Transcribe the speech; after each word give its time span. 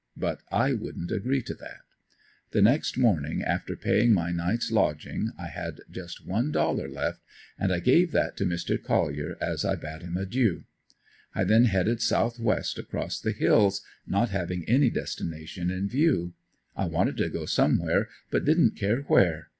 But 0.17 0.41
I 0.51 0.73
wouldn't 0.73 1.11
agree 1.11 1.43
to 1.43 1.53
that. 1.53 1.81
The 2.53 2.61
next 2.63 2.97
morning 2.97 3.43
after 3.43 3.75
paying 3.75 4.15
my 4.15 4.31
night's 4.31 4.71
lodging 4.71 5.29
I 5.37 5.45
had 5.45 5.81
just 5.91 6.25
one 6.25 6.51
dollar 6.51 6.89
left 6.89 7.21
and 7.59 7.71
I 7.71 7.81
gave 7.81 8.11
that 8.11 8.35
to 8.37 8.45
Mr. 8.45 8.81
Collier 8.81 9.37
as 9.39 9.63
I 9.63 9.75
bade 9.75 10.01
him 10.01 10.17
adieu. 10.17 10.63
I 11.35 11.43
then 11.43 11.65
headed 11.65 12.01
southwest 12.01 12.79
across 12.79 13.19
the 13.19 13.31
hills, 13.31 13.83
not 14.07 14.31
having 14.31 14.67
any 14.67 14.89
destination 14.89 15.69
in 15.69 15.87
view; 15.87 16.33
I 16.75 16.85
wanted 16.85 17.17
to 17.17 17.29
go 17.29 17.45
somewhere 17.45 18.09
but 18.31 18.43
didn't 18.43 18.75
care 18.75 19.01
where. 19.01 19.49